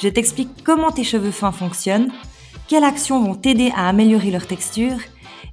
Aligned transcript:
je 0.00 0.08
t'explique 0.08 0.64
comment 0.64 0.90
tes 0.90 1.04
cheveux 1.04 1.30
fins 1.30 1.52
fonctionnent, 1.52 2.10
quelles 2.68 2.84
actions 2.84 3.22
vont 3.22 3.34
t'aider 3.34 3.72
à 3.76 3.88
améliorer 3.88 4.30
leur 4.30 4.46
texture, 4.46 4.98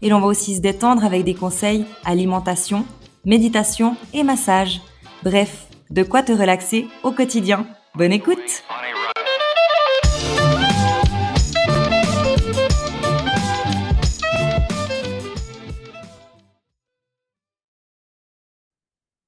et 0.02 0.10
l'on 0.10 0.20
va 0.20 0.28
aussi 0.28 0.56
se 0.56 0.62
détendre 0.62 1.06
avec 1.06 1.24
des 1.24 1.36
conseils 1.36 1.86
alimentation, 2.06 2.86
méditation 3.26 3.96
et 4.14 4.24
massage. 4.24 4.82
Bref, 5.24 5.68
de 5.90 6.04
quoi 6.04 6.24
te 6.24 6.32
relaxer 6.32 6.88
au 7.04 7.12
quotidien. 7.12 7.66
Bonne 7.96 8.12
écoute 8.12 8.64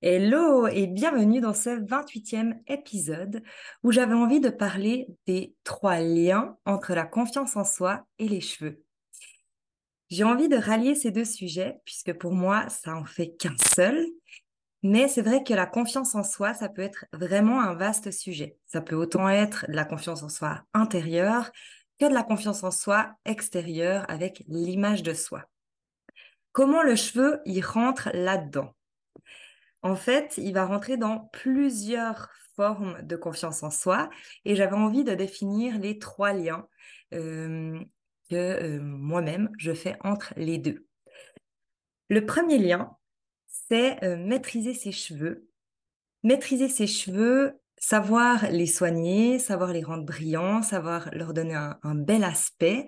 Hello 0.07 0.67
et 0.67 0.85
bienvenue 0.85 1.41
dans 1.41 1.55
ce 1.55 1.71
28e 1.83 2.59
épisode 2.67 3.41
où 3.81 3.91
j'avais 3.91 4.13
envie 4.13 4.39
de 4.39 4.51
parler 4.51 5.07
des 5.25 5.55
trois 5.63 5.99
liens 5.99 6.59
entre 6.63 6.93
la 6.93 7.05
confiance 7.07 7.55
en 7.55 7.63
soi 7.63 8.05
et 8.19 8.27
les 8.27 8.39
cheveux. 8.39 8.83
J'ai 10.11 10.23
envie 10.23 10.47
de 10.47 10.57
rallier 10.57 10.93
ces 10.93 11.09
deux 11.09 11.25
sujets 11.25 11.79
puisque 11.85 12.13
pour 12.13 12.33
moi, 12.33 12.69
ça 12.69 12.95
en 12.95 13.05
fait 13.05 13.35
qu'un 13.39 13.55
seul. 13.73 14.05
Mais 14.83 15.07
c'est 15.07 15.23
vrai 15.23 15.43
que 15.43 15.55
la 15.55 15.65
confiance 15.65 16.13
en 16.13 16.21
soi, 16.21 16.53
ça 16.53 16.69
peut 16.69 16.83
être 16.83 17.05
vraiment 17.11 17.59
un 17.59 17.73
vaste 17.73 18.11
sujet. 18.11 18.59
Ça 18.67 18.81
peut 18.81 18.95
autant 18.95 19.27
être 19.27 19.65
de 19.67 19.73
la 19.73 19.85
confiance 19.85 20.21
en 20.21 20.29
soi 20.29 20.61
intérieure 20.75 21.51
que 21.99 22.07
de 22.07 22.13
la 22.13 22.21
confiance 22.21 22.63
en 22.63 22.69
soi 22.69 23.15
extérieure 23.25 24.05
avec 24.07 24.43
l'image 24.49 25.01
de 25.01 25.15
soi. 25.15 25.45
Comment 26.51 26.83
le 26.83 26.95
cheveu 26.95 27.39
y 27.45 27.59
rentre 27.59 28.11
là-dedans? 28.13 28.74
En 29.85 29.95
fait, 29.95 30.33
il 30.39 30.51
va 30.51 30.65
rentrer 30.65 30.97
dans 30.97 31.29
plusieurs 31.31 32.31
formes 32.55 32.99
de 33.03 33.15
confiance 33.15 33.61
en 33.61 33.69
soi 33.69 34.09
et 34.43 34.55
j'avais 34.55 34.75
envie 34.75 35.03
de 35.03 35.13
définir 35.13 35.77
les 35.77 35.99
trois 35.99 36.33
liens 36.33 36.67
que 37.11 38.79
moi-même 38.79 39.51
je 39.59 39.73
fais 39.73 39.95
entre 40.03 40.33
les 40.37 40.57
deux. 40.57 40.87
Le 42.09 42.25
premier 42.25 42.57
lien, 42.57 42.97
c'est 43.45 44.01
maîtriser 44.17 44.73
ses 44.73 44.91
cheveux. 44.91 45.47
Maîtriser 46.23 46.67
ses 46.67 46.87
cheveux, 46.87 47.59
savoir 47.77 48.49
les 48.49 48.65
soigner, 48.65 49.37
savoir 49.37 49.71
les 49.71 49.83
rendre 49.83 50.05
brillants, 50.05 50.63
savoir 50.63 51.11
leur 51.13 51.35
donner 51.35 51.53
un 51.53 51.95
bel 51.95 52.23
aspect, 52.23 52.87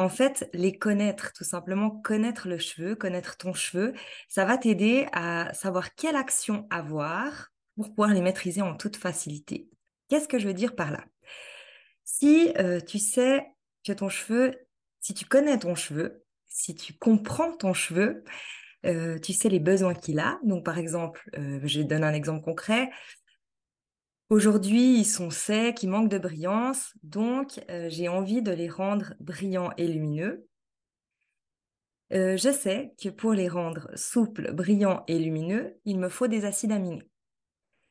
en 0.00 0.08
fait, 0.08 0.48
les 0.54 0.78
connaître, 0.78 1.34
tout 1.34 1.44
simplement 1.44 1.90
connaître 1.90 2.48
le 2.48 2.56
cheveu, 2.56 2.94
connaître 2.94 3.36
ton 3.36 3.52
cheveu, 3.52 3.92
ça 4.28 4.46
va 4.46 4.56
t'aider 4.56 5.06
à 5.12 5.52
savoir 5.52 5.94
quelle 5.94 6.16
action 6.16 6.66
avoir 6.70 7.52
pour 7.76 7.90
pouvoir 7.90 8.14
les 8.14 8.22
maîtriser 8.22 8.62
en 8.62 8.74
toute 8.74 8.96
facilité. 8.96 9.68
Qu'est-ce 10.08 10.26
que 10.26 10.38
je 10.38 10.46
veux 10.46 10.54
dire 10.54 10.74
par 10.74 10.90
là? 10.90 11.04
Si 12.02 12.50
euh, 12.58 12.80
tu 12.80 12.98
sais 12.98 13.46
que 13.84 13.92
ton 13.92 14.08
cheveu, 14.08 14.58
si 15.00 15.12
tu 15.12 15.26
connais 15.26 15.58
ton 15.58 15.74
cheveu, 15.74 16.24
si 16.48 16.74
tu 16.74 16.94
comprends 16.94 17.52
ton 17.52 17.74
cheveu, 17.74 18.24
euh, 18.86 19.18
tu 19.18 19.34
sais 19.34 19.50
les 19.50 19.60
besoins 19.60 19.94
qu'il 19.94 20.18
a. 20.18 20.38
Donc, 20.44 20.64
par 20.64 20.78
exemple, 20.78 21.28
euh, 21.38 21.60
je 21.62 21.82
donner 21.82 22.06
un 22.06 22.14
exemple 22.14 22.42
concret. 22.42 22.90
Aujourd'hui, 24.30 25.00
ils 25.00 25.04
sont 25.04 25.30
secs, 25.30 25.82
ils 25.82 25.88
manquent 25.88 26.08
de 26.08 26.18
brillance, 26.18 26.92
donc 27.02 27.60
euh, 27.68 27.88
j'ai 27.90 28.06
envie 28.08 28.42
de 28.42 28.52
les 28.52 28.68
rendre 28.68 29.14
brillants 29.18 29.72
et 29.76 29.88
lumineux. 29.88 30.46
Euh, 32.12 32.36
je 32.36 32.52
sais 32.52 32.94
que 33.02 33.08
pour 33.08 33.32
les 33.32 33.48
rendre 33.48 33.90
souples, 33.96 34.52
brillants 34.52 35.02
et 35.08 35.18
lumineux, 35.18 35.80
il 35.84 35.98
me 35.98 36.08
faut 36.08 36.28
des 36.28 36.44
acides 36.44 36.70
aminés. 36.70 37.10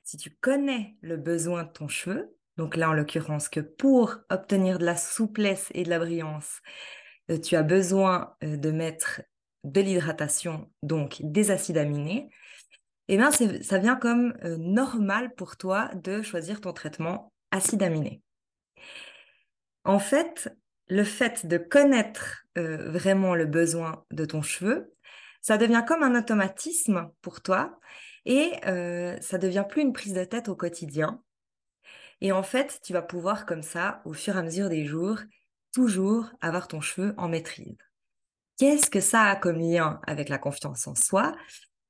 Si 0.04 0.16
tu 0.16 0.30
connais 0.30 0.96
le 1.02 1.18
besoin 1.18 1.66
de 1.66 1.72
ton 1.72 1.90
cheveu, 1.90 2.34
donc 2.56 2.78
là 2.78 2.90
en 2.90 2.94
l'occurrence 2.94 3.50
que 3.50 3.60
pour 3.60 4.16
obtenir 4.30 4.80
de 4.80 4.86
la 4.86 4.96
souplesse 4.96 5.68
et 5.74 5.84
de 5.84 5.90
la 5.90 6.00
brillance, 6.00 6.62
euh, 7.32 7.38
tu 7.38 7.58
as 7.58 7.64
besoin 7.64 8.34
de 8.42 8.72
mettre 8.72 9.22
de 9.66 9.82
l'hydratation, 9.82 10.72
donc 10.84 11.18
des 11.22 11.52
acides 11.52 11.78
aminés, 11.78 12.30
eh 13.12 13.18
bien, 13.18 13.32
ça 13.32 13.80
vient 13.80 13.96
comme 13.96 14.36
euh, 14.44 14.56
normal 14.58 15.34
pour 15.34 15.58
toi 15.58 15.90
de 15.96 16.22
choisir 16.22 16.62
ton 16.62 16.74
traitement 16.74 17.34
acide 17.50 17.82
aminé. 17.82 18.22
En 19.84 19.98
fait, 19.98 20.56
le 20.88 21.04
fait 21.04 21.48
de 21.48 21.58
connaître 21.58 22.46
euh, 22.60 22.92
vraiment 22.92 23.34
le 23.34 23.48
besoin 23.48 24.06
de 24.12 24.26
ton 24.26 24.44
cheveu, 24.44 24.94
ça 25.42 25.58
devient 25.58 25.84
comme 25.88 26.04
un 26.04 26.18
automatisme 26.20 27.10
pour 27.24 27.42
toi 27.42 27.80
et 28.26 28.52
euh, 28.68 29.18
ça 29.22 29.40
devient 29.40 29.66
plus 29.68 29.82
une 29.82 29.94
prise 29.94 30.14
de 30.14 30.24
tête 30.24 30.48
au 30.48 30.56
quotidien. 30.56 31.20
Et 32.22 32.32
en 32.32 32.44
fait, 32.44 32.80
tu 32.84 32.94
vas 32.94 33.02
pouvoir 33.02 33.48
comme 33.48 33.64
ça, 33.64 34.04
au 34.06 34.14
fur 34.14 34.36
et 34.36 34.40
à 34.40 34.44
mesure 34.44 34.70
des 34.70 34.86
jours, 34.86 35.18
toujours 35.74 36.30
avoir 36.42 36.68
ton 36.68 36.80
cheveu 36.80 37.16
en 37.18 37.28
maîtrise. 37.28 37.78
Qu'est-ce 38.60 38.92
que 38.92 39.00
ça 39.00 39.24
a 39.24 39.36
comme 39.36 39.58
lien 39.58 40.00
avec 40.06 40.30
la 40.30 40.38
confiance 40.38 40.86
en 40.86 40.94
soi? 40.94 41.34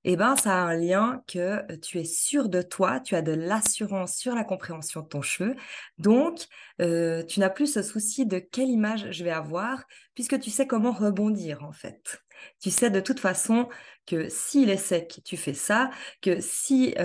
Eh 0.06 0.16
ben, 0.16 0.36
ça 0.36 0.54
a 0.54 0.66
un 0.66 0.76
lien 0.76 1.24
que 1.28 1.76
tu 1.78 2.00
es 2.00 2.06
sûr 2.06 2.50
de 2.50 2.62
toi, 2.62 3.00
tu 3.00 3.16
as 3.16 3.22
de 3.22 3.34
l'assurance 3.34 4.16
sur 4.16 4.34
la 4.36 4.44
compréhension 4.44 5.02
de 5.02 5.08
ton 5.08 5.22
cheveu. 5.22 5.56
Donc, 5.98 6.40
tu 6.80 7.40
n'as 7.40 7.50
plus 7.50 7.74
ce 7.74 7.82
souci 7.82 8.26
de 8.26 8.40
quelle 8.40 8.70
image 8.70 9.12
je 9.12 9.24
vais 9.24 9.32
avoir, 9.32 9.84
puisque 10.16 10.40
tu 10.40 10.50
sais 10.50 10.68
comment 10.68 10.92
rebondir 10.92 11.64
en 11.64 11.72
fait. 11.74 12.22
Tu 12.62 12.72
sais 12.72 12.90
de 12.90 13.02
toute 13.02 13.20
façon 13.20 13.68
que 14.06 14.30
s'il 14.30 14.70
est 14.70 14.78
sec, 14.78 15.22
tu 15.26 15.36
fais 15.38 15.54
ça, 15.54 15.90
que 16.22 16.40
si 16.40 16.96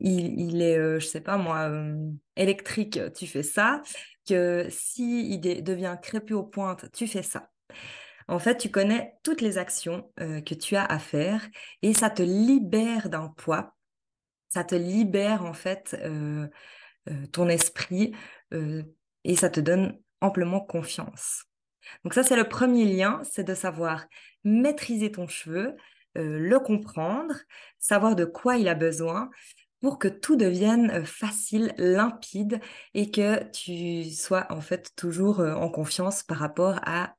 il, 0.00 0.62
est, 0.62 1.00
je 1.00 1.06
sais 1.06 1.20
pas 1.20 1.36
moi, 1.36 1.70
électrique, 2.36 2.98
tu 3.14 3.26
fais 3.26 3.42
ça, 3.42 3.82
que 4.26 4.66
si 4.70 5.30
il 5.34 5.40
devient 5.40 5.96
crépus 6.02 6.36
aux 6.36 6.44
pointes, 6.44 6.90
tu 6.92 7.06
fais 7.06 7.22
ça. 7.22 7.50
En 8.32 8.38
fait, 8.38 8.56
tu 8.56 8.70
connais 8.70 9.18
toutes 9.22 9.42
les 9.42 9.58
actions 9.58 10.10
euh, 10.18 10.40
que 10.40 10.54
tu 10.54 10.74
as 10.74 10.86
à 10.86 10.98
faire 10.98 11.46
et 11.82 11.92
ça 11.92 12.08
te 12.08 12.22
libère 12.22 13.10
d'un 13.10 13.28
poids. 13.28 13.76
Ça 14.48 14.64
te 14.64 14.74
libère 14.74 15.44
en 15.44 15.52
fait 15.52 15.94
euh, 16.02 16.48
euh, 17.10 17.26
ton 17.26 17.48
esprit 17.50 18.14
et 19.24 19.36
ça 19.36 19.50
te 19.50 19.60
donne 19.60 19.98
amplement 20.20 20.60
confiance. 20.60 21.44
Donc 22.04 22.14
ça, 22.14 22.22
c'est 22.22 22.36
le 22.36 22.48
premier 22.48 22.84
lien, 22.84 23.20
c'est 23.22 23.44
de 23.44 23.54
savoir 23.54 24.06
maîtriser 24.44 25.10
ton 25.10 25.26
cheveu, 25.26 25.74
le 26.14 26.58
comprendre, 26.58 27.34
savoir 27.78 28.14
de 28.14 28.26
quoi 28.26 28.56
il 28.56 28.68
a 28.68 28.74
besoin 28.74 29.30
pour 29.80 29.98
que 29.98 30.08
tout 30.08 30.36
devienne 30.36 31.04
facile, 31.06 31.72
limpide 31.78 32.60
et 32.92 33.10
que 33.10 33.42
tu 33.52 34.10
sois 34.10 34.46
en 34.50 34.60
fait 34.60 34.90
toujours 34.96 35.40
en 35.40 35.70
confiance 35.70 36.22
par 36.22 36.36
rapport 36.36 36.78
à 36.84 37.14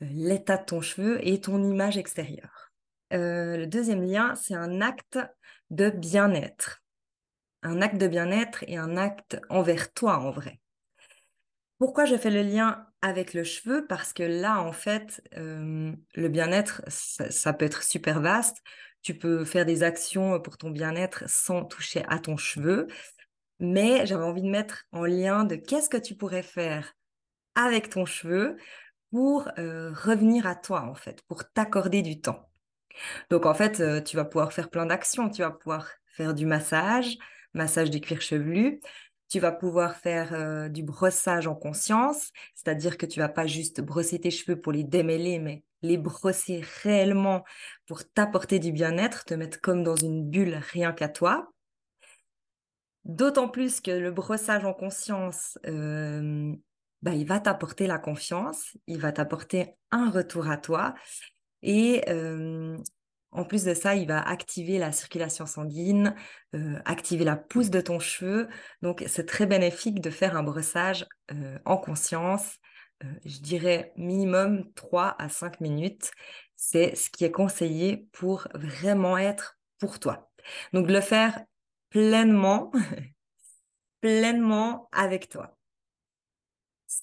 l'état 0.00 0.56
de 0.56 0.64
ton 0.64 0.80
cheveu 0.80 1.18
et 1.26 1.40
ton 1.40 1.62
image 1.62 1.96
extérieure. 1.96 2.72
Euh, 3.12 3.56
le 3.56 3.66
deuxième 3.66 4.02
lien, 4.02 4.34
c'est 4.34 4.54
un 4.54 4.80
acte 4.80 5.18
de 5.70 5.90
bien-être. 5.90 6.82
Un 7.62 7.80
acte 7.80 7.96
de 7.96 8.08
bien-être 8.08 8.64
et 8.66 8.76
un 8.76 8.96
acte 8.96 9.40
envers 9.48 9.92
toi 9.92 10.18
en 10.18 10.30
vrai. 10.30 10.60
Pourquoi 11.78 12.04
je 12.04 12.16
fais 12.16 12.30
le 12.30 12.42
lien 12.42 12.86
avec 13.02 13.34
le 13.34 13.44
cheveu? 13.44 13.86
Parce 13.86 14.12
que 14.12 14.22
là, 14.22 14.60
en 14.60 14.72
fait, 14.72 15.22
euh, 15.36 15.92
le 16.14 16.28
bien-être, 16.28 16.82
ça, 16.88 17.52
peut 17.52 17.64
être 17.64 17.82
super 17.82 18.20
vaste. 18.20 18.58
Tu 19.02 19.14
peux 19.14 19.44
faire 19.44 19.66
des 19.66 19.82
actions 19.82 20.40
pour 20.40 20.56
ton 20.56 20.70
bien-être 20.70 21.24
sans 21.26 21.64
toucher 21.64 22.04
à 22.08 22.18
ton 22.18 22.36
cheveu. 22.36 22.86
Mais 23.60 24.06
j'avais 24.06 24.24
envie 24.24 24.42
de 24.42 24.48
mettre 24.48 24.84
en 24.92 25.04
lien 25.04 25.44
de 25.44 25.56
qu'est-ce 25.56 25.88
que 25.88 25.96
tu 25.96 26.14
pourrais 26.14 26.42
faire 26.42 26.94
avec 27.54 27.90
ton 27.90 28.04
cheveu 28.06 28.56
pour 29.14 29.44
revenir 29.56 30.44
à 30.48 30.56
toi, 30.56 30.82
en 30.82 30.96
fait, 30.96 31.22
pour 31.28 31.48
t'accorder 31.48 32.02
du 32.02 32.20
temps. 32.20 32.50
Donc, 33.30 33.46
en 33.46 33.54
fait, 33.54 33.80
tu 34.02 34.16
vas 34.16 34.24
pouvoir 34.24 34.52
faire 34.52 34.70
plein 34.70 34.86
d'actions. 34.86 35.30
Tu 35.30 35.42
vas 35.42 35.52
pouvoir 35.52 35.88
faire 36.08 36.34
du 36.34 36.46
massage, 36.46 37.16
massage 37.52 37.90
du 37.90 38.00
cuir 38.00 38.20
chevelu. 38.20 38.80
Tu 39.28 39.38
vas 39.38 39.52
pouvoir 39.52 39.94
faire 39.98 40.68
du 40.68 40.82
brossage 40.82 41.46
en 41.46 41.54
conscience, 41.54 42.32
c'est-à-dire 42.56 42.98
que 42.98 43.06
tu 43.06 43.20
vas 43.20 43.28
pas 43.28 43.46
juste 43.46 43.80
brosser 43.80 44.18
tes 44.20 44.32
cheveux 44.32 44.60
pour 44.60 44.72
les 44.72 44.82
démêler, 44.82 45.38
mais 45.38 45.62
les 45.82 45.96
brosser 45.96 46.64
réellement 46.82 47.44
pour 47.86 48.02
t'apporter 48.10 48.58
du 48.58 48.72
bien-être, 48.72 49.24
te 49.24 49.34
mettre 49.34 49.60
comme 49.60 49.84
dans 49.84 49.94
une 49.94 50.28
bulle 50.28 50.60
rien 50.72 50.92
qu'à 50.92 51.08
toi. 51.08 51.52
D'autant 53.04 53.48
plus 53.48 53.80
que 53.80 53.92
le 53.92 54.10
brossage 54.10 54.64
en 54.64 54.74
conscience 54.74 55.56
bah, 57.04 57.12
il 57.12 57.26
va 57.26 57.38
t'apporter 57.38 57.86
la 57.86 57.98
confiance, 57.98 58.78
il 58.86 58.98
va 58.98 59.12
t'apporter 59.12 59.76
un 59.90 60.10
retour 60.10 60.48
à 60.48 60.56
toi. 60.56 60.94
Et 61.62 62.02
en 63.30 63.44
plus 63.44 63.64
de 63.64 63.74
ça, 63.74 63.94
il 63.94 64.08
va 64.08 64.22
activer 64.26 64.78
la 64.78 64.90
circulation 64.90 65.44
sanguine, 65.44 66.14
activer 66.86 67.24
la 67.24 67.36
pousse 67.36 67.68
de 67.68 67.82
ton 67.82 67.98
cheveu. 67.98 68.48
Donc, 68.80 69.04
c'est 69.06 69.26
très 69.26 69.44
bénéfique 69.44 70.00
de 70.00 70.08
faire 70.08 70.34
un 70.34 70.42
brossage 70.42 71.06
en 71.66 71.76
conscience. 71.76 72.56
je 73.26 73.38
dirais 73.40 73.92
minimum 73.96 74.72
3 74.74 75.14
à 75.18 75.28
5 75.28 75.60
minutes. 75.60 76.10
C'est 76.56 76.94
ce 76.94 77.10
qui 77.10 77.26
est 77.26 77.32
conseillé 77.32 78.08
pour 78.12 78.48
vraiment 78.54 79.18
être 79.18 79.58
pour 79.78 79.98
toi. 79.98 80.30
Donc, 80.72 80.88
le 80.88 81.02
faire 81.02 81.38
pleinement, 81.90 82.72
pleinement 84.00 84.88
avec 84.92 85.28
toi 85.28 85.54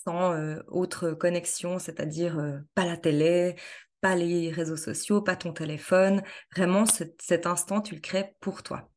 sans 0.04 0.36
autre 0.68 1.12
connexion, 1.12 1.80
c'est-à-dire 1.80 2.62
pas 2.76 2.86
la 2.86 2.98
télé, 2.98 3.56
pas 4.02 4.16
les 4.16 4.50
réseaux 4.50 4.78
sociaux, 4.78 5.22
pas 5.22 5.36
ton 5.36 5.54
téléphone. 5.54 6.24
Vraiment, 6.56 6.86
cet 6.86 7.46
instant, 7.46 7.82
tu 7.82 7.96
le 7.96 8.02
crées 8.02 8.36
pour 8.40 8.64
toi. 8.64 8.90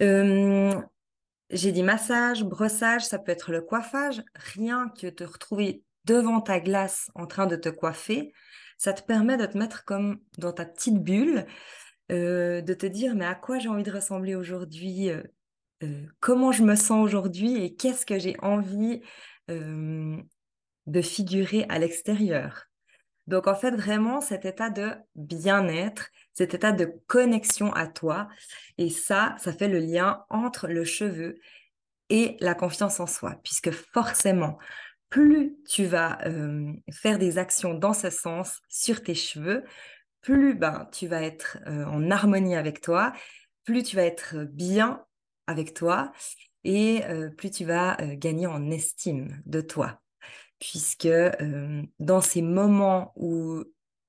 J'ai 0.00 1.72
dit 1.72 1.82
massage, 1.82 2.42
brossage, 2.42 3.04
ça 3.04 3.18
peut 3.18 3.30
être 3.30 3.52
le 3.52 3.60
coiffage. 3.60 4.22
Rien 4.34 4.88
que 5.00 5.06
te 5.06 5.24
retrouver 5.24 5.82
devant 6.04 6.40
ta 6.40 6.58
glace 6.60 7.10
en 7.14 7.26
train 7.26 7.46
de 7.46 7.56
te 7.56 7.68
coiffer, 7.68 8.32
ça 8.76 8.92
te 8.92 9.02
permet 9.02 9.36
de 9.36 9.46
te 9.46 9.56
mettre 9.56 9.84
comme 9.84 10.18
dans 10.38 10.52
ta 10.52 10.64
petite 10.64 11.02
bulle, 11.02 11.46
de 12.08 12.74
te 12.74 12.86
dire 12.86 13.14
mais 13.14 13.24
à 13.24 13.34
quoi 13.34 13.58
j'ai 13.58 13.68
envie 13.68 13.84
de 13.84 13.92
ressembler 13.92 14.34
aujourd'hui, 14.34 15.10
comment 16.20 16.50
je 16.50 16.62
me 16.62 16.74
sens 16.74 17.04
aujourd'hui 17.04 17.62
et 17.62 17.74
qu'est-ce 17.74 18.04
que 18.04 18.18
j'ai 18.18 18.36
envie 18.40 19.00
de 19.48 21.00
figurer 21.02 21.66
à 21.68 21.78
l'extérieur. 21.78 22.66
Donc 23.26 23.46
en 23.46 23.54
fait, 23.54 23.70
vraiment, 23.70 24.20
cet 24.20 24.44
état 24.44 24.68
de 24.68 24.92
bien-être, 25.14 26.10
cet 26.34 26.52
état 26.54 26.72
de 26.72 27.00
connexion 27.06 27.72
à 27.72 27.86
toi, 27.86 28.28
et 28.76 28.90
ça, 28.90 29.34
ça 29.38 29.52
fait 29.52 29.68
le 29.68 29.78
lien 29.78 30.24
entre 30.28 30.68
le 30.68 30.84
cheveu 30.84 31.38
et 32.10 32.36
la 32.40 32.54
confiance 32.54 33.00
en 33.00 33.06
soi, 33.06 33.40
puisque 33.42 33.70
forcément, 33.70 34.58
plus 35.08 35.56
tu 35.66 35.86
vas 35.86 36.18
faire 36.92 37.18
des 37.18 37.38
actions 37.38 37.72
dans 37.72 37.94
ce 37.94 38.10
sens 38.10 38.60
sur 38.68 39.02
tes 39.02 39.14
cheveux, 39.14 39.64
plus 40.20 40.54
ben, 40.54 40.88
tu 40.92 41.06
vas 41.06 41.22
être 41.22 41.58
en 41.66 42.10
harmonie 42.10 42.56
avec 42.56 42.80
toi, 42.82 43.12
plus 43.64 43.82
tu 43.82 43.96
vas 43.96 44.04
être 44.04 44.36
bien 44.44 45.02
avec 45.46 45.72
toi, 45.72 46.12
et 46.64 47.02
plus 47.36 47.50
tu 47.50 47.64
vas 47.64 47.96
gagner 48.16 48.46
en 48.46 48.70
estime 48.70 49.40
de 49.46 49.60
toi 49.60 50.00
puisque 50.58 51.08
dans 51.98 52.20
ces 52.20 52.42
moments 52.42 53.12
où 53.16 53.64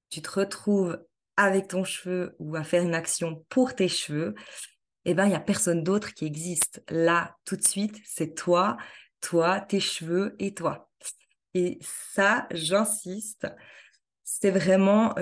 tu 0.10 0.22
te 0.22 0.40
retrouves 0.40 1.04
avec 1.38 1.68
ton 1.68 1.84
cheveu 1.84 2.36
ou 2.40 2.56
à 2.56 2.64
faire 2.64 2.84
une 2.84 2.96
action 2.96 3.46
pour 3.50 3.76
tes 3.76 3.90
cheveux, 3.90 4.36
eh 5.04 5.14
ben, 5.14 5.26
il 5.26 5.30
n'y 5.30 5.36
a 5.36 5.42
personne 5.42 5.84
d'autre 5.84 6.14
qui 6.14 6.26
existe. 6.26 6.84
Là, 6.90 7.36
tout 7.46 7.58
de 7.58 7.68
suite, 7.68 8.00
c'est 8.06 8.34
toi, 8.36 8.78
toi, 9.22 9.60
tes 9.60 9.80
cheveux 9.80 10.36
et 10.40 10.54
toi. 10.54 10.90
Et 11.54 11.78
ça, 11.82 12.48
j'insiste, 12.52 13.48
c'est 14.24 14.52
vraiment 14.52 15.14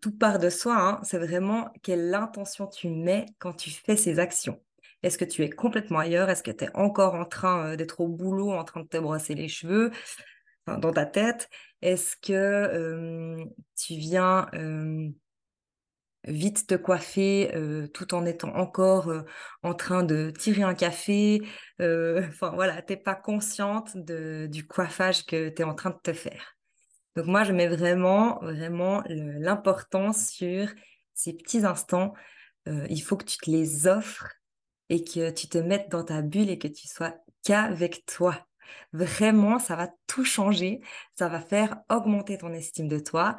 tout 0.00 0.16
part 0.16 0.38
de 0.38 0.50
soi. 0.50 0.76
Hein. 0.76 1.00
c'est 1.02 1.18
vraiment 1.18 1.70
quelle 1.82 2.14
intention 2.14 2.66
tu 2.66 2.88
mets 2.88 3.26
quand 3.38 3.54
tu 3.54 3.70
fais 3.70 3.96
ces 3.96 4.18
actions. 4.18 4.63
Est-ce 5.04 5.18
que 5.18 5.26
tu 5.26 5.42
es 5.42 5.50
complètement 5.50 5.98
ailleurs? 5.98 6.30
Est-ce 6.30 6.42
que 6.42 6.50
tu 6.50 6.64
es 6.64 6.70
encore 6.74 7.14
en 7.14 7.26
train 7.26 7.76
d'être 7.76 8.00
au 8.00 8.08
boulot, 8.08 8.52
en 8.52 8.64
train 8.64 8.80
de 8.80 8.88
te 8.88 8.96
brosser 8.96 9.34
les 9.34 9.48
cheveux 9.48 9.90
dans 10.66 10.92
ta 10.92 11.04
tête? 11.04 11.50
Est-ce 11.82 12.16
que 12.16 13.36
tu 13.76 13.94
viens 13.96 14.48
vite 16.26 16.66
te 16.66 16.74
coiffer 16.74 17.52
tout 17.92 18.14
en 18.14 18.24
étant 18.24 18.54
encore 18.56 19.12
en 19.62 19.74
train 19.74 20.04
de 20.04 20.30
tirer 20.30 20.62
un 20.62 20.74
café 20.74 21.42
Enfin 21.80 22.52
voilà, 22.54 22.80
tu 22.80 22.94
n'es 22.94 22.96
pas 22.96 23.14
consciente 23.14 23.94
du 23.98 24.66
coiffage 24.66 25.26
que 25.26 25.50
tu 25.50 25.60
es 25.60 25.64
en 25.66 25.74
train 25.74 25.90
de 25.90 26.00
te 26.02 26.14
faire? 26.14 26.56
Donc 27.14 27.26
moi, 27.26 27.44
je 27.44 27.52
mets 27.52 27.68
vraiment, 27.68 28.38
vraiment 28.40 29.04
l'importance 29.08 30.30
sur 30.30 30.66
ces 31.12 31.34
petits 31.34 31.66
instants. 31.66 32.14
il 32.66 33.02
faut 33.02 33.18
que 33.18 33.26
tu 33.26 33.36
te 33.36 33.50
les 33.50 33.86
offres 33.86 34.30
et 34.94 35.02
que 35.02 35.30
tu 35.30 35.48
te 35.48 35.58
mettes 35.58 35.90
dans 35.90 36.04
ta 36.04 36.22
bulle 36.22 36.50
et 36.50 36.58
que 36.58 36.68
tu 36.68 36.86
sois 36.86 37.16
qu'avec 37.42 38.06
toi. 38.06 38.46
Vraiment, 38.92 39.58
ça 39.58 39.74
va 39.74 39.90
tout 40.06 40.24
changer. 40.24 40.80
Ça 41.18 41.28
va 41.28 41.40
faire 41.40 41.78
augmenter 41.90 42.38
ton 42.38 42.52
estime 42.52 42.86
de 42.86 43.00
toi 43.00 43.36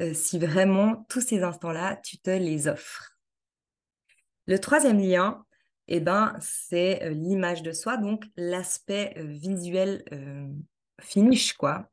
euh, 0.00 0.14
si 0.14 0.38
vraiment 0.38 1.04
tous 1.10 1.20
ces 1.20 1.42
instants-là, 1.42 1.96
tu 1.96 2.18
te 2.18 2.30
les 2.30 2.66
offres. 2.66 3.18
Le 4.46 4.58
troisième 4.58 4.98
lien, 4.98 5.44
eh 5.86 6.00
ben, 6.00 6.34
c'est 6.40 7.02
euh, 7.02 7.10
l'image 7.10 7.62
de 7.62 7.72
soi, 7.72 7.98
donc 7.98 8.24
l'aspect 8.36 9.14
euh, 9.18 9.24
visuel 9.24 10.02
finish, 10.98 11.52
quoi. 11.52 11.90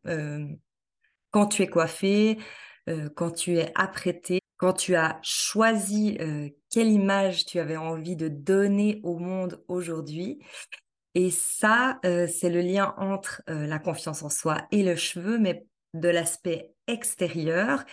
quand 1.31 1.47
tu 1.47 1.61
es 1.61 1.67
coiffé, 1.67 2.38
quand 3.15 3.31
tu 3.31 3.57
es 3.57 3.69
apprêté, 3.75 4.39
quand 4.63 4.71
tu 4.71 4.95
as 4.95 5.19
choisi 5.24 6.18
quelle 6.69 6.88
image 6.88 7.45
tu 7.45 7.60
avais 7.60 7.75
envie 7.75 8.15
de 8.15 8.30
donner 8.30 9.01
au 9.04 9.18
monde 9.18 9.62
aujourd'hui, 9.68 10.39
et 11.15 11.31
ça, 11.31 12.00
euh, 12.06 12.27
c'est 12.27 12.50
le 12.50 12.62
lien 12.62 12.95
entre 12.98 13.42
euh, 13.50 13.68
la 13.68 13.77
confiance 13.77 14.24
en 14.24 14.30
soi 14.30 14.65
et 14.71 14.83
le 14.83 14.95
cheveu, 14.95 15.38
mais 15.38 15.65
de 15.94 16.07
l'aspect 16.07 16.71
extérieur, 16.88 17.83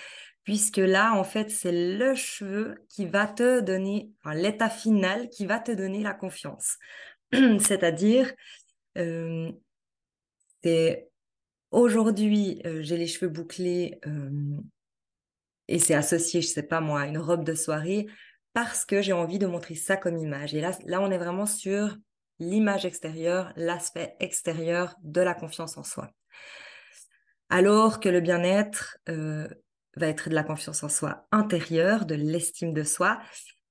puisque 0.45 0.77
là, 0.77 1.13
en 1.15 1.25
fait, 1.25 1.51
c'est 1.51 1.73
le 1.73 2.15
cheveu 2.15 2.77
qui 2.89 3.05
va 3.05 3.27
te 3.27 3.59
donner, 3.59 4.13
l'état 4.33 4.71
final 4.71 5.29
qui 5.29 5.47
va 5.47 5.59
te 5.59 5.73
donner 5.73 6.05
la 6.05 6.15
confiance. 6.15 6.79
C'est-à-dire, 7.33 8.33
euh, 8.97 9.51
c'est 10.63 11.09
aujourd'hui, 11.73 12.63
j'ai 12.65 12.97
les 12.97 13.09
cheveux 13.09 13.29
bouclés 13.29 14.01
et 15.71 15.79
c'est 15.79 15.95
associé, 15.95 16.43
je 16.43 16.49
sais 16.49 16.65
pas 16.65 16.81
moi, 16.81 17.03
à 17.03 17.07
une 17.07 17.19
robe 17.19 17.45
de 17.45 17.55
soirée 17.55 18.09
parce 18.53 18.85
que 18.85 19.01
j'ai 19.01 19.13
envie 19.13 19.39
de 19.39 19.47
montrer 19.47 19.77
ça 19.77 19.97
comme 19.97 20.19
image. 20.19 20.53
Et 20.53 20.61
là, 20.61 20.73
là, 20.85 21.01
on 21.01 21.13
est 21.13 21.19
vraiment 21.19 21.47
sur 21.47 21.97
l'image 22.41 22.85
extérieure, 22.85 23.53
l'aspect 23.55 24.17
extérieur 24.19 24.97
de 25.03 25.21
la 25.21 25.33
confiance 25.33 25.79
en 25.79 25.85
soi. 25.85 26.11
Alors 27.51 28.01
que 28.01 28.09
le 28.09 28.21
bien-être 28.21 28.99
euh, 29.09 29.47
va 29.97 30.09
être 30.09 30.29
de 30.29 30.35
la 30.35 30.43
confiance 30.43 30.83
en 30.83 30.89
soi 30.89 31.29
intérieure, 31.31 32.05
de 32.05 32.17
l'estime 32.17 32.73
de 32.73 32.83
soi. 32.83 33.21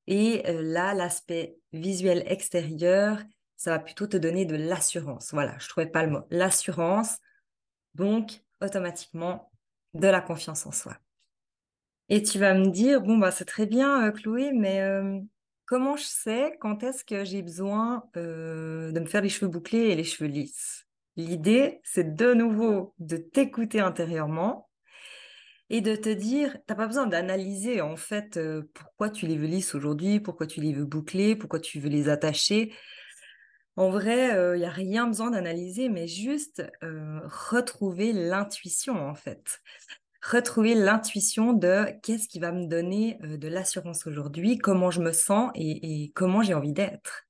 Et 0.07 0.47
euh, 0.47 0.61
là, 0.61 0.93
l'aspect 0.93 1.57
visuel 1.73 2.23
extérieur, 2.27 3.21
ça 3.57 3.71
va 3.71 3.79
plutôt 3.79 4.07
te 4.07 4.15
donner 4.15 4.45
de 4.45 4.55
l'assurance. 4.55 5.31
Voilà, 5.33 5.57
je 5.59 5.65
ne 5.65 5.69
trouvais 5.69 5.87
pas 5.87 6.05
le 6.05 6.11
mot. 6.11 6.21
L'assurance, 6.31 7.17
donc 7.95 8.41
automatiquement 8.61 9.51
de 9.93 10.07
la 10.07 10.21
confiance 10.21 10.65
en 10.65 10.71
soi. 10.71 10.97
Et 12.09 12.23
tu 12.23 12.39
vas 12.39 12.53
me 12.53 12.67
dire, 12.67 13.01
bon, 13.01 13.17
bah, 13.17 13.31
c'est 13.31 13.45
très 13.45 13.65
bien, 13.65 14.07
euh, 14.07 14.11
Chloé, 14.11 14.51
mais 14.51 14.81
Comment 15.69 15.97
je 15.97 16.03
sais 16.03 16.57
quand 16.59 16.81
est-ce 16.81 17.05
que 17.05 17.23
j'ai 17.23 17.43
besoin 17.43 18.03
euh, 18.17 18.91
de 18.91 18.99
me 18.99 19.05
faire 19.05 19.21
les 19.21 19.29
cheveux 19.29 19.51
bouclés 19.51 19.89
et 19.89 19.95
les 19.95 20.03
cheveux 20.03 20.27
lisses? 20.27 20.87
L'idée, 21.15 21.79
c'est 21.83 22.15
de 22.15 22.33
nouveau 22.33 22.95
de 22.97 23.17
t'écouter 23.17 23.79
intérieurement 23.79 24.67
et 25.69 25.81
de 25.81 25.95
te 25.95 26.09
dire, 26.09 26.53
tu 26.53 26.59
n'as 26.69 26.75
pas 26.75 26.87
besoin 26.87 27.05
d'analyser 27.05 27.81
en 27.81 27.97
fait 27.97 28.37
euh, 28.37 28.63
pourquoi 28.73 29.11
tu 29.11 29.27
les 29.27 29.37
veux 29.37 29.45
lisses 29.45 29.75
aujourd'hui, 29.75 30.19
pourquoi 30.19 30.47
tu 30.47 30.59
les 30.59 30.73
veux 30.73 30.85
boucler, 30.85 31.35
pourquoi 31.35 31.59
tu 31.59 31.79
veux 31.79 31.89
les 31.89 32.09
attacher. 32.09 32.73
En 33.75 33.91
vrai, 33.91 34.29
il 34.29 34.37
euh, 34.37 34.57
n'y 34.57 34.65
a 34.65 34.71
rien 34.71 35.05
besoin 35.05 35.29
d'analyser, 35.29 35.87
mais 35.87 36.07
juste 36.07 36.63
retrouver 36.81 38.11
l'intuition 38.11 38.95
en 39.07 39.13
fait 39.13 39.61
retrouver 40.29 40.75
l'intuition 40.75 41.53
de 41.53 41.85
qu'est-ce 42.03 42.27
qui 42.27 42.39
va 42.39 42.51
me 42.51 42.67
donner 42.67 43.19
euh, 43.23 43.37
de 43.37 43.47
l'assurance 43.47 44.05
aujourd'hui, 44.07 44.57
comment 44.57 44.91
je 44.91 45.01
me 45.01 45.11
sens 45.11 45.51
et, 45.55 46.11
comment 46.15 46.43
j'ai 46.43 46.53
envie 46.53 46.73
d'être. 46.73 47.23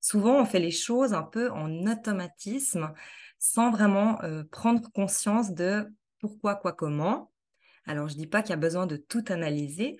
Souvent, 0.00 0.40
on 0.40 0.44
fait 0.44 0.60
les 0.60 0.70
choses 0.70 1.12
un 1.12 1.22
peu 1.22 1.50
en 1.50 1.86
automatisme 1.86 2.92
sans 3.38 3.70
vraiment 3.70 4.20
euh, 4.22 4.44
prendre 4.50 4.90
conscience 4.92 5.52
de 5.52 5.86
pourquoi, 6.20 6.56
quoi, 6.56 6.72
comment. 6.72 7.30
Alors, 7.86 8.08
je 8.08 8.14
ne 8.14 8.18
dis 8.18 8.26
pas 8.26 8.42
qu'il 8.42 8.50
y 8.50 8.54
a 8.54 8.56
besoin 8.56 8.86
de 8.86 8.96
tout 8.96 9.24
analyser, 9.28 9.98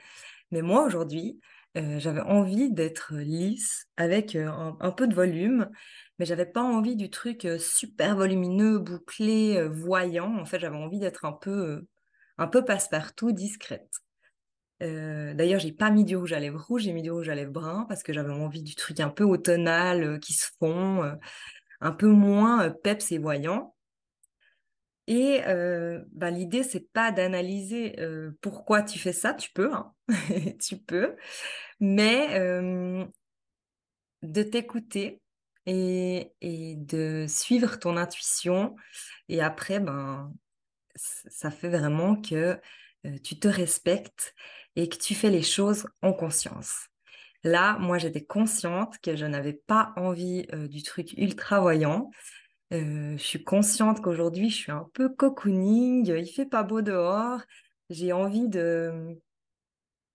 mais 0.50 0.62
moi, 0.62 0.84
aujourd'hui, 0.84 1.40
euh, 1.76 1.98
j'avais 1.98 2.20
envie 2.20 2.72
d'être 2.72 3.14
lisse 3.14 3.86
avec 3.96 4.36
un, 4.36 4.92
peu 4.92 5.06
de 5.06 5.14
volume, 5.14 5.70
mais 6.18 6.24
j'avais 6.24 6.46
pas 6.46 6.62
envie 6.62 6.96
du 6.96 7.10
truc 7.10 7.46
super 7.58 8.16
volumineux, 8.16 8.78
bouclé, 8.78 9.66
voyant. 9.68 10.38
En 10.38 10.44
fait, 10.44 10.58
j'avais 10.58 10.76
envie 10.76 10.98
d'être 10.98 11.24
un 11.24 11.32
peu 11.32 11.86
un 12.38 12.46
peu 12.46 12.64
passe-partout, 12.64 13.32
discrète. 13.32 13.90
Euh, 14.82 15.34
D'ailleurs, 15.34 15.60
j'ai 15.60 15.72
pas 15.72 15.90
mis 15.90 16.04
du 16.04 16.16
rouge 16.16 16.32
à 16.32 16.40
lèvres 16.40 16.64
rouge, 16.64 16.82
j'ai 16.82 16.92
mis 16.92 17.02
du 17.02 17.10
rouge 17.10 17.28
à 17.28 17.34
lèvres 17.34 17.52
brun 17.52 17.84
parce 17.88 18.02
que 18.02 18.12
j'avais 18.12 18.32
envie 18.32 18.62
du 18.62 18.74
truc 18.74 19.00
un 19.00 19.08
peu 19.08 19.24
automnal 19.24 20.04
euh, 20.04 20.18
qui 20.18 20.32
se 20.34 20.48
fond, 20.58 21.02
euh, 21.02 21.14
un 21.80 21.92
peu 21.92 22.08
moins 22.08 22.66
euh, 22.66 22.70
peps 22.70 23.10
et 23.12 23.18
voyant. 23.18 23.74
Et 25.10 25.40
bah, 26.12 26.30
l'idée, 26.30 26.62
c'est 26.62 26.92
pas 26.92 27.12
d'analyser 27.12 27.96
pourquoi 28.42 28.82
tu 28.82 28.98
fais 28.98 29.14
ça, 29.14 29.32
tu 29.32 29.50
peux, 29.54 29.72
hein. 29.72 29.94
tu 30.60 30.76
peux, 30.76 31.16
mais 31.80 32.38
de 34.22 34.42
t'écouter 34.42 35.22
et, 35.64 36.34
et, 36.42 36.76
de 36.76 37.24
suivre 37.26 37.78
ton 37.78 37.96
intuition. 37.96 38.76
Et 39.30 39.40
après, 39.40 39.80
ben, 39.80 40.30
ça 40.98 41.50
fait 41.50 41.68
vraiment 41.68 42.20
que 42.20 42.60
tu 43.22 43.38
te 43.38 43.48
respectes 43.48 44.34
et 44.76 44.88
que 44.88 44.96
tu 44.96 45.14
fais 45.14 45.30
les 45.30 45.42
choses 45.42 45.86
en 46.02 46.12
conscience. 46.12 46.88
Là, 47.44 47.78
moi, 47.78 47.98
j'étais 47.98 48.24
consciente 48.24 48.98
que 48.98 49.16
je 49.16 49.24
n'avais 49.24 49.52
pas 49.52 49.92
envie 49.96 50.46
du 50.52 50.82
truc 50.82 51.14
ultra 51.16 51.60
voyant 51.60 52.10
je 52.70 53.16
suis 53.18 53.42
consciente 53.42 54.02
qu'aujourd'hui, 54.02 54.50
je 54.50 54.56
suis 54.56 54.72
un 54.72 54.88
peu 54.92 55.08
cocooning, 55.08 56.06
il 56.06 56.26
fait 56.26 56.46
pas 56.46 56.62
beau 56.62 56.82
dehors, 56.82 57.40
j'ai 57.90 58.12
envie 58.12 58.48
de... 58.48 59.18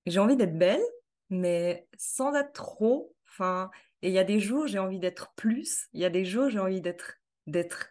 J'ai 0.05 0.19
envie 0.19 0.35
d'être 0.35 0.57
belle, 0.57 0.83
mais 1.29 1.87
sans 1.97 2.35
être 2.35 2.51
trop. 2.53 3.15
Enfin, 3.29 3.71
et 4.01 4.09
il 4.09 4.13
y 4.13 4.19
a 4.19 4.25
des 4.25 4.39
jours, 4.39 4.67
j'ai 4.67 4.79
envie 4.79 4.99
d'être 4.99 5.33
plus. 5.35 5.87
Il 5.93 6.01
y 6.01 6.05
a 6.05 6.09
des 6.09 6.25
jours, 6.25 6.49
j'ai 6.49 6.59
envie 6.59 6.81
d'être 6.81 7.15
d'être 7.47 7.89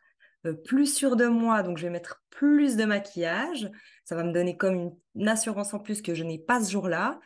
plus 0.65 0.93
sûre 0.93 1.17
de 1.17 1.27
moi, 1.27 1.63
donc 1.63 1.79
je 1.79 1.85
vais 1.85 1.93
mettre 1.93 2.23
plus 2.31 2.77
de 2.77 2.85
maquillage. 2.85 3.71
Ça 4.05 4.17
va 4.17 4.25
me 4.25 4.33
donner 4.33 4.57
comme 4.57 4.93
une, 5.15 5.29
assurance 5.29 5.75
en 5.75 5.79
plus 5.79 6.03
que 6.03 6.15
je 6.15 6.25
n'ai 6.25 6.39
pas 6.39 6.63
ce 6.63 6.73
jour-là. 6.73 7.21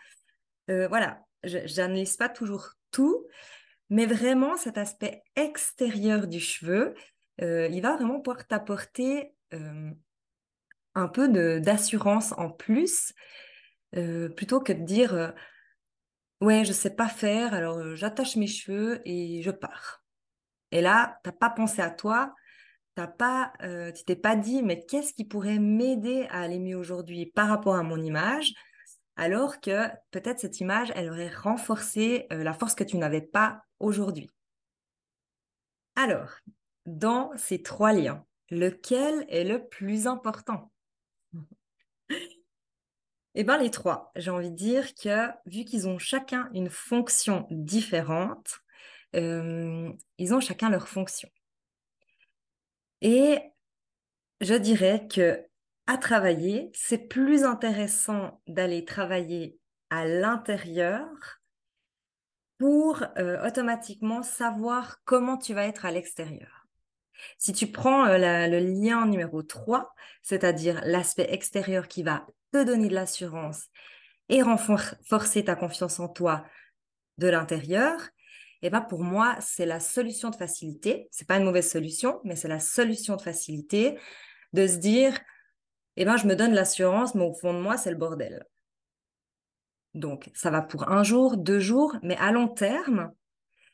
voilà, 0.68 1.22
j'analyse 1.42 2.16
pas 2.16 2.28
toujours 2.28 2.72
tout, 2.90 3.26
mais 3.90 4.06
vraiment 4.06 4.56
cet 4.56 4.78
aspect 4.78 5.22
extérieur 5.36 6.26
du 6.26 6.40
cheveu, 6.40 6.94
euh, 7.42 7.68
il 7.70 7.80
va 7.82 7.96
vraiment 7.96 8.20
pouvoir 8.20 8.46
t'apporter 8.46 9.34
euh, 9.52 9.90
un 10.94 11.08
peu 11.08 11.28
d'assurance 11.60 12.32
en 12.32 12.50
plus, 12.50 13.12
euh, 13.94 14.28
plutôt 14.30 14.60
que 14.60 14.72
de 14.72 14.84
dire 14.84 15.34
ouais, 16.40 16.64
je 16.64 16.72
sais 16.72 16.94
pas 16.94 17.08
faire, 17.08 17.54
alors 17.54 17.94
j'attache 17.96 18.36
mes 18.36 18.46
cheveux 18.46 19.00
et 19.04 19.42
je 19.42 19.50
pars. 19.50 20.02
Et 20.72 20.80
là, 20.80 21.20
t'as 21.22 21.32
pas 21.32 21.50
pensé 21.50 21.80
à 21.80 21.90
toi, 21.90 22.34
t'as 22.96 23.06
pas, 23.06 23.52
tu 23.94 24.04
t'es 24.04 24.16
pas 24.16 24.34
dit 24.34 24.62
mais 24.62 24.84
qu'est-ce 24.84 25.14
qui 25.14 25.24
pourrait 25.24 25.60
m'aider 25.60 26.26
à 26.30 26.40
aller 26.40 26.58
mieux 26.58 26.76
aujourd'hui 26.76 27.26
par 27.26 27.48
rapport 27.48 27.76
à 27.76 27.82
mon 27.84 28.00
image, 28.00 28.52
alors 29.14 29.60
que 29.60 29.88
peut-être 30.10 30.40
cette 30.40 30.60
image, 30.60 30.92
elle 30.96 31.10
aurait 31.10 31.30
renforcé 31.32 32.26
la 32.30 32.52
force 32.52 32.74
que 32.74 32.84
tu 32.84 32.96
n'avais 32.96 33.20
pas 33.20 33.62
aujourd'hui. 33.78 34.30
Alors, 35.94 36.30
dans 36.86 37.32
ces 37.36 37.62
trois 37.62 37.92
liens, 37.92 38.24
lequel 38.50 39.24
est 39.28 39.44
le 39.44 39.66
plus 39.66 40.06
important? 40.06 40.72
Eh 43.38 43.44
bien, 43.44 43.58
les 43.58 43.70
trois. 43.70 44.12
J'ai 44.16 44.30
envie 44.30 44.50
de 44.50 44.56
dire 44.56 44.94
que 44.94 45.28
vu 45.44 45.66
qu'ils 45.66 45.86
ont 45.88 45.98
chacun 45.98 46.48
une 46.54 46.70
fonction 46.70 47.46
différente, 47.50 48.60
euh, 49.14 49.92
ils 50.16 50.32
ont 50.32 50.40
chacun 50.40 50.70
leur 50.70 50.88
fonction. 50.88 51.28
Et 53.02 53.38
je 54.40 54.54
dirais 54.54 55.06
que 55.08 55.44
à 55.86 55.98
travailler, 55.98 56.70
c'est 56.74 57.08
plus 57.08 57.44
intéressant 57.44 58.40
d'aller 58.48 58.84
travailler 58.84 59.58
à 59.90 60.04
l'intérieur 60.04 61.06
pour 62.58 63.04
euh, 63.18 63.46
automatiquement 63.46 64.22
savoir 64.22 64.98
comment 65.04 65.36
tu 65.36 65.54
vas 65.54 65.66
être 65.66 65.84
à 65.84 65.92
l'extérieur. 65.92 66.66
Si 67.38 67.52
tu 67.52 67.68
prends 67.68 68.06
euh, 68.06 68.18
le 68.48 68.58
lien 68.58 69.06
numéro 69.06 69.42
3, 69.42 69.94
c'est-à-dire 70.22 70.80
l'aspect 70.84 71.28
extérieur 71.30 71.86
qui 71.88 72.02
va 72.02 72.26
te 72.52 72.64
donner 72.64 72.88
de 72.88 72.94
l'assurance 72.94 73.66
et 74.28 74.42
renforcer 74.42 75.44
ta 75.44 75.54
confiance 75.54 76.00
en 76.00 76.08
toi 76.08 76.44
de 77.18 77.28
l'intérieur, 77.28 78.00
eh 78.62 78.70
ben 78.70 78.80
pour 78.80 79.02
moi, 79.02 79.36
c'est 79.40 79.66
la 79.66 79.80
solution 79.80 80.30
de 80.30 80.36
facilité. 80.36 81.08
C'est 81.10 81.26
pas 81.26 81.36
une 81.36 81.44
mauvaise 81.44 81.70
solution, 81.70 82.20
mais 82.24 82.36
c'est 82.36 82.48
la 82.48 82.60
solution 82.60 83.16
de 83.16 83.22
facilité 83.22 83.98
de 84.52 84.66
se 84.66 84.76
dire, 84.76 85.18
eh 85.96 86.04
ben 86.04 86.16
je 86.16 86.26
me 86.26 86.36
donne 86.36 86.54
l'assurance, 86.54 87.14
mais 87.14 87.24
au 87.24 87.34
fond 87.34 87.52
de 87.52 87.60
moi, 87.60 87.76
c'est 87.76 87.90
le 87.90 87.96
bordel. 87.96 88.46
Donc, 89.94 90.30
ça 90.34 90.50
va 90.50 90.60
pour 90.60 90.90
un 90.90 91.02
jour, 91.02 91.36
deux 91.36 91.58
jours, 91.58 91.96
mais 92.02 92.16
à 92.18 92.30
long 92.30 92.48
terme, 92.48 93.12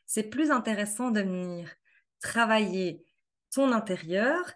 c'est 0.05 0.23
plus 0.23 0.51
intéressant 0.51 1.11
de 1.11 1.21
venir 1.21 1.69
travailler 2.21 3.03
ton 3.53 3.71
intérieur 3.71 4.53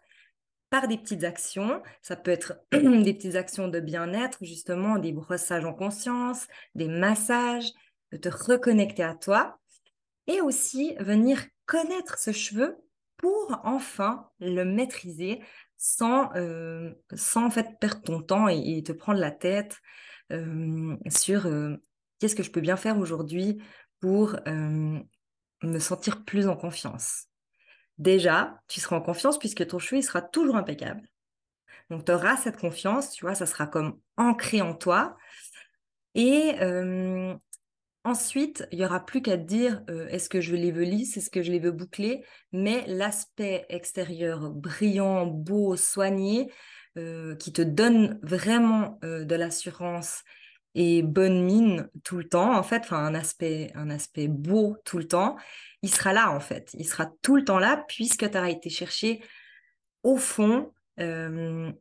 par 0.70 0.88
des 0.88 0.98
petites 0.98 1.24
actions. 1.24 1.82
Ça 2.02 2.16
peut 2.16 2.32
être 2.32 2.60
des 2.72 3.14
petites 3.14 3.36
actions 3.36 3.68
de 3.68 3.80
bien-être, 3.80 4.44
justement, 4.44 4.98
des 4.98 5.12
brossages 5.12 5.66
en 5.66 5.74
conscience, 5.74 6.48
des 6.76 6.88
massages, 6.88 7.72
de 8.12 8.18
te 8.18 8.30
reconnecter 8.30 9.04
à 9.04 9.14
toi 9.14 9.60
et 10.28 10.42
aussi 10.42 10.96
venir 11.00 11.44
connaître 11.66 12.18
ce 12.20 12.32
cheveu 12.32 12.78
pour 13.18 13.60
enfin 13.64 14.30
le 14.40 14.64
maîtriser 14.64 15.42
sans, 15.78 16.32
euh, 16.36 16.94
sans 17.16 17.46
en 17.46 17.50
fait 17.50 17.80
perdre 17.80 18.02
ton 18.02 18.22
temps 18.22 18.48
et, 18.48 18.84
te 18.84 18.92
prendre 18.92 19.20
la 19.20 19.32
tête 19.32 19.78
euh, 20.32 20.96
sur 21.10 21.48
euh, 21.48 21.76
qu'est-ce 22.20 22.36
que 22.36 22.44
je 22.44 22.52
peux 22.52 22.62
bien 22.62 22.78
faire 22.78 22.98
aujourd'hui 22.98 23.62
pour 24.00 24.36
me 25.64 25.80
sentir 25.80 26.24
plus 26.24 26.48
en 26.48 26.56
confiance 26.56 27.28
déjà, 27.98 28.60
tu 28.68 28.80
seras 28.80 28.98
en 28.98 29.02
confiance 29.02 29.40
puisque 29.40 29.66
ton 29.66 29.80
cheveu, 29.80 30.00
il 30.00 30.04
sera 30.04 30.22
toujours 30.22 30.56
impeccable. 30.56 31.02
Donc, 31.90 32.06
tu 32.06 32.12
auras 32.12 32.38
cette 32.38 32.58
confiance, 32.58 33.12
tu 33.12 33.26
vois, 33.26 33.36
ça 33.36 33.46
sera 33.46 33.66
comme 33.66 34.00
ancré 34.18 34.62
en 34.62 34.76
toi. 34.76 35.18
Et 36.16 36.56
ensuite, 38.08 38.68
il 38.72 38.80
n'y 38.80 38.86
aura 38.86 39.06
plus 39.06 39.22
qu'à 39.22 39.38
dire 39.38 39.82
euh, 39.90 40.08
est-ce 40.08 40.30
que 40.30 40.42
je 40.42 40.56
les 40.56 40.72
veux 40.72 40.84
lisses, 40.84 41.18
est-ce 41.18 41.30
que 41.30 41.44
je 41.44 41.52
les 41.52 41.60
veux 41.60 41.72
boucler 41.72 42.24
Mais 42.52 42.84
l'aspect 42.88 43.66
extérieur 43.70 44.50
brillant, 44.50 45.26
beau, 45.26 45.76
soigné, 45.76 46.52
euh, 46.98 47.36
qui 47.36 47.54
te 47.54 47.62
donne 47.62 48.20
vraiment 48.24 49.00
de 49.04 49.36
l'assurance 49.36 50.24
et 50.74 51.02
bonne 51.02 51.44
mine 51.44 51.90
tout 52.04 52.18
le 52.18 52.28
temps, 52.28 52.56
en 52.56 52.64
fait, 52.64 52.80
enfin 52.80 52.98
un 52.98 53.16
aspect, 53.16 53.72
un 53.74 53.90
aspect 53.90 54.28
beau 54.28 54.78
tout 54.86 55.00
le 55.00 55.08
temps, 55.08 55.36
il 55.82 55.90
sera 55.90 56.14
là 56.14 56.32
en 56.32 56.40
fait. 56.40 56.70
Il 56.76 56.88
sera 56.88 57.08
tout 57.22 57.36
le 57.36 57.44
temps 57.44 57.60
là 57.60 57.84
puisque 57.88 58.30
tu 58.30 58.38
as 58.38 58.50
été 58.50 58.70
chercher 58.70 59.22
au 60.04 60.18
fond 60.18 60.72
euh, 61.00 61.72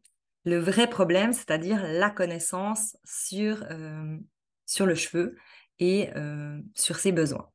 le 0.45 0.59
vrai 0.59 0.89
problème, 0.89 1.33
c'est-à-dire 1.33 1.83
la 1.87 2.11
connaissance 2.11 2.97
sur, 3.05 3.65
euh, 3.71 4.17
sur 4.65 4.87
le 4.87 4.95
cheveu 4.95 5.37
et 5.79 6.11
euh, 6.17 6.61
sur 6.75 6.97
ses 6.97 7.13
besoins. 7.13 7.51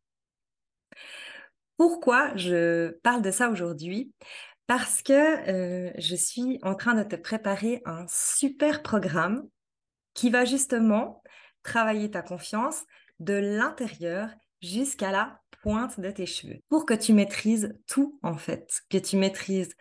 Pourquoi 1.77 2.35
je 2.35 2.91
parle 2.99 3.21
de 3.21 3.31
ça 3.31 3.49
aujourd'hui? 3.49 4.13
Parce 4.67 5.01
que 5.01 5.91
je 5.97 6.15
suis 6.15 6.59
en 6.61 6.75
train 6.75 6.93
de 6.93 7.03
te 7.03 7.15
préparer 7.15 7.81
un 7.85 8.05
super 8.07 8.83
programme 8.83 9.47
qui 10.13 10.29
va 10.29 10.45
justement 10.45 11.23
travailler 11.63 12.11
ta 12.11 12.21
confiance 12.21 12.83
de 13.19 13.33
l'intérieur 13.33 14.29
jusqu'à 14.61 15.11
la 15.11 15.39
pointe 15.61 15.99
de 15.99 16.09
tes 16.11 16.25
cheveux 16.25 16.59
pour 16.69 16.85
que 16.85 16.93
tu 16.93 17.13
maîtrises 17.13 17.73
tout 17.87 18.19
en 18.23 18.37
fait, 18.37 18.81
que 18.89 18.97
tu 18.97 19.17
maîtrises 19.17 19.73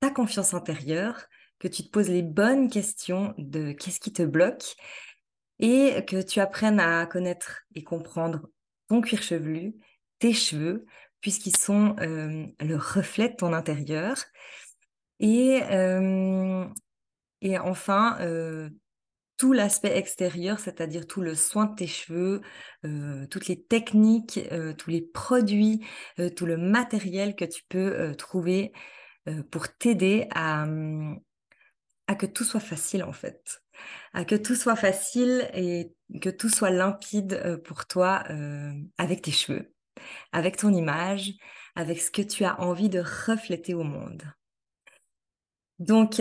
ta 0.00 0.10
confiance 0.10 0.54
intérieure, 0.54 1.26
que 1.58 1.68
tu 1.68 1.84
te 1.84 1.90
poses 1.90 2.08
les 2.08 2.22
bonnes 2.22 2.68
questions 2.68 3.34
de 3.38 3.72
qu'est-ce 3.72 4.00
qui 4.00 4.12
te 4.12 4.22
bloque 4.22 4.76
et 5.60 6.04
que 6.06 6.20
tu 6.22 6.40
apprennes 6.40 6.80
à 6.80 7.06
connaître 7.06 7.62
et 7.74 7.84
comprendre 7.84 8.48
ton 8.88 9.00
cuir 9.00 9.22
chevelu, 9.22 9.74
tes 10.18 10.32
cheveux, 10.32 10.86
puisqu'ils 11.20 11.56
sont 11.56 11.96
euh, 12.00 12.46
le 12.60 12.76
reflet 12.76 13.28
de 13.28 13.36
ton 13.36 13.52
intérieur. 13.52 14.16
Et, 15.20 15.62
euh, 15.70 16.64
enfin, 17.60 18.18
euh, 18.20 18.70
tout 19.36 19.52
l'aspect 19.52 19.96
extérieur, 19.96 20.58
c'est-à-dire 20.60 21.06
tout 21.06 21.20
le 21.20 21.34
soin 21.34 21.66
de 21.66 21.74
tes 21.74 21.86
cheveux, 21.86 22.42
toutes 23.30 23.48
les 23.48 23.62
techniques, 23.62 24.38
tous 24.76 24.90
les 24.90 25.00
produits, 25.00 25.82
tout 26.36 26.44
le 26.44 26.58
matériel 26.58 27.34
que 27.34 27.46
tu 27.46 27.62
peux 27.70 28.14
trouver 28.16 28.72
pour 29.50 29.74
t'aider 29.78 30.28
à, 30.34 30.66
à 32.06 32.14
que 32.16 32.26
tout 32.26 32.44
soit 32.44 32.60
facile 32.60 33.02
en 33.02 33.14
fait, 33.14 33.62
à 34.12 34.24
que 34.24 34.34
tout 34.34 34.54
soit 34.54 34.76
facile 34.76 35.48
et 35.54 35.92
que 36.20 36.30
tout 36.30 36.48
soit 36.48 36.70
limpide 36.70 37.60
pour 37.64 37.86
toi 37.86 38.24
avec 38.98 39.22
tes 39.22 39.30
cheveux, 39.30 39.72
avec 40.32 40.56
ton 40.56 40.72
image, 40.72 41.32
avec 41.76 42.00
ce 42.00 42.10
que 42.10 42.22
tu 42.22 42.44
as 42.44 42.60
envie 42.60 42.88
de 42.88 43.00
refléter 43.00 43.74
au 43.74 43.84
monde. 43.84 44.22
Donc, 45.78 46.14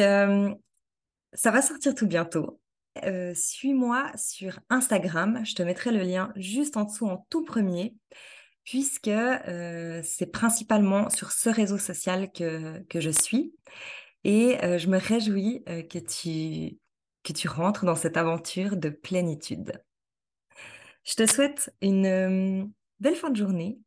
ça 1.33 1.51
va 1.51 1.61
sortir 1.61 1.95
tout 1.95 2.07
bientôt. 2.07 2.59
Euh, 3.05 3.33
suis-moi 3.35 4.11
sur 4.15 4.59
Instagram. 4.69 5.41
Je 5.45 5.55
te 5.55 5.63
mettrai 5.63 5.91
le 5.91 6.01
lien 6.01 6.31
juste 6.35 6.77
en 6.77 6.85
dessous 6.85 7.07
en 7.07 7.25
tout 7.29 7.43
premier, 7.43 7.95
puisque 8.63 9.07
euh, 9.07 10.01
c'est 10.03 10.31
principalement 10.31 11.09
sur 11.09 11.31
ce 11.31 11.49
réseau 11.49 11.77
social 11.77 12.31
que, 12.31 12.79
que 12.89 12.99
je 12.99 13.09
suis. 13.09 13.53
et 14.23 14.57
je 14.61 14.87
me 14.87 14.97
réjouis 14.97 15.63
que, 15.65 15.99
tu, 15.99 16.77
que 17.23 17.33
tu 17.33 17.47
rentres 17.47 17.85
dans 17.85 17.95
cette 17.95 18.17
aventure 18.17 18.77
de 18.77 18.89
plénitude. 18.89 19.81
Je 21.03 21.15
te 21.15 21.25
souhaite 21.25 21.73
une 21.81 22.71
belle 22.99 23.15
fin 23.15 23.29
de 23.29 23.37
journée 23.37 23.79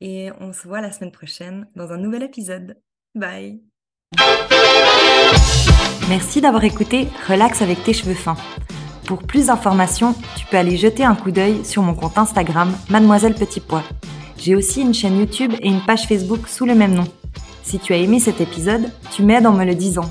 et 0.00 0.30
on 0.40 0.52
se 0.52 0.66
voit 0.66 0.80
la 0.80 0.92
semaine 0.92 1.12
prochaine 1.12 1.66
dans 1.76 1.92
un 1.92 1.98
nouvel 1.98 2.22
épisode. 2.22 2.80
Bye 3.14 3.62
Merci 6.08 6.40
d'avoir 6.40 6.64
écouté 6.64 7.08
Relax 7.28 7.62
avec 7.62 7.82
tes 7.82 7.92
cheveux 7.92 8.14
fins. 8.14 8.36
Pour 9.06 9.22
plus 9.22 9.46
d'informations, 9.46 10.14
tu 10.36 10.46
peux 10.46 10.56
aller 10.56 10.76
jeter 10.76 11.04
un 11.04 11.14
coup 11.14 11.30
d'œil 11.30 11.64
sur 11.64 11.82
mon 11.82 11.94
compte 11.94 12.16
Instagram 12.16 12.72
Mademoiselle 12.88 13.34
Petit 13.34 13.60
Pois. 13.60 13.84
J'ai 14.38 14.54
aussi 14.56 14.82
une 14.82 14.94
chaîne 14.94 15.18
YouTube 15.18 15.52
et 15.60 15.68
une 15.68 15.84
page 15.84 16.06
Facebook 16.06 16.48
sous 16.48 16.66
le 16.66 16.74
même 16.74 16.94
nom. 16.94 17.06
Si 17.62 17.78
tu 17.78 17.92
as 17.92 17.96
aimé 17.96 18.20
cet 18.20 18.40
épisode, 18.40 18.90
tu 19.10 19.22
m'aides 19.22 19.46
en 19.46 19.52
me 19.52 19.64
le 19.64 19.74
disant. 19.74 20.10